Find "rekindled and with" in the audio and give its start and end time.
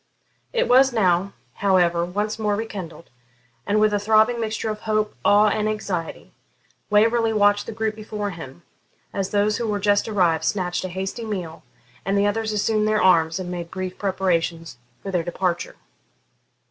2.55-3.93